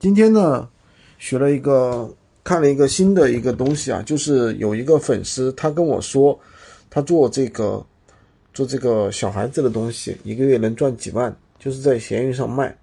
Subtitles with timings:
[0.00, 0.66] 今天呢，
[1.18, 2.10] 学了一个，
[2.42, 6.40] 看了一个新的一个东西啊，就是有一个粉丝他跟我说，
[6.88, 7.84] 他做这个
[8.54, 12.74] 做这个小孩子的东西，一个月能赚几万，就是在闲鱼上卖。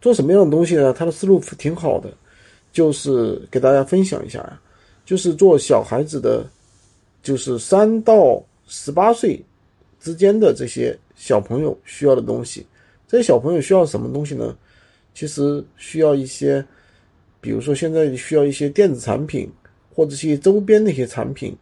[0.00, 0.92] 做什么样的东西呢？
[0.92, 2.08] 他的思路挺好的，
[2.72, 4.60] 就是给大家分享一下呀，
[5.04, 6.48] 就是做小孩子的，
[7.24, 9.44] 就是三到十八岁
[9.98, 12.64] 之间的这些小朋友需要的东西。
[13.08, 14.56] 这些小朋友需要什么东西呢？
[15.14, 16.64] 其实需要一些，
[17.40, 19.50] 比如说现在需要一些电子产品，
[19.94, 21.56] 或者是一些周边的一些产品，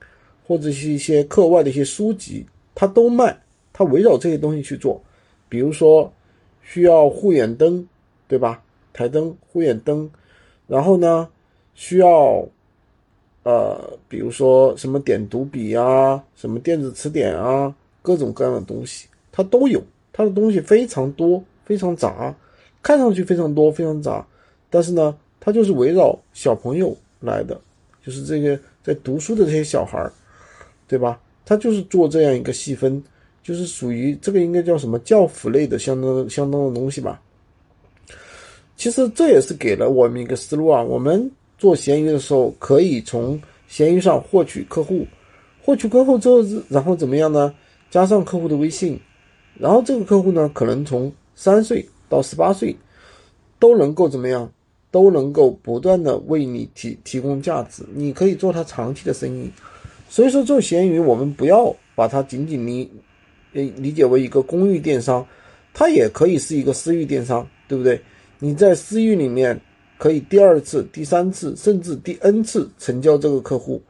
[0.47, 3.37] 或者是一些课外的一些书籍，它都卖。
[3.73, 5.02] 它围绕这些东西去做。
[5.48, 6.12] 比如说
[6.62, 7.87] 需要护眼灯，
[8.28, 8.62] 对吧？
[8.92, 10.11] 台灯、护眼灯，
[10.67, 11.28] 然后呢，
[11.75, 12.47] 需要
[13.42, 19.83] 呃，比如说什么点读笔啊，什么电子词典啊，各种各样的东西，它都有。
[20.12, 22.34] 它的东西非常多，非常杂，
[22.83, 24.27] 看上去非常多，非常杂，
[24.69, 27.61] 但是呢，它就是围绕小朋友来的，
[28.05, 30.12] 就是这个在读书的这些小孩儿，
[30.89, 31.20] 对吧？
[31.45, 33.03] 他就是做这样一个细分，
[33.42, 37.20] 就是属于这个应该叫什么教辅类的相当相当的东西吧。
[38.77, 45.05] 其实这也是给了我们一个思路啊，我们做闲鱼的时候，可以从闲鱼上获取客户，
[45.61, 47.53] 获取客户之后，然后怎么样呢？
[47.91, 48.98] 加上客户的微信。
[49.58, 52.77] 然后这个客户呢，可能从三岁到十八岁，
[53.58, 54.53] 都能够怎么样？
[54.91, 57.84] 都能够不断的为你提提供价值。
[57.94, 59.48] 你可以做他长期的生意。
[60.08, 62.91] 所以说做闲鱼，我们不要把它仅仅理
[63.52, 65.25] 理解为一个公域电商，
[65.72, 68.00] 它也可以是一个私域电商，对不对？
[68.41, 69.61] 你在私域里面
[69.97, 73.80] 可以第二次、第三次，甚至第 N 次成交这个客户，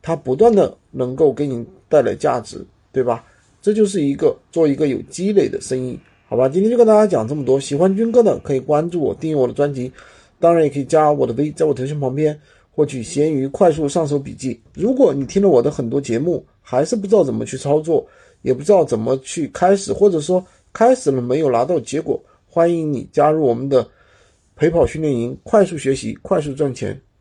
[0.00, 3.24] 他不断的能够给你带来价值，对吧？
[3.60, 5.98] 这就是一个做一个有积累的生意，
[6.28, 6.48] 好吧？
[6.48, 7.60] 今天就跟大家讲这么多。
[7.60, 9.92] 喜欢军哥的可以关注我，订阅我的专辑，
[10.40, 12.36] 当然也可以加我的微，在我头像旁边
[12.72, 14.60] 获取闲鱼快速上手笔记。
[14.74, 18.04] 如果你听了我的很多节目，还是不知道怎么去操作，
[18.42, 23.86] 也不知道怎么去开始，或者说开始了没有拿到结果，欢迎你加入我们的
[24.56, 27.00] 陪跑训练营，快速学习，快速赚钱。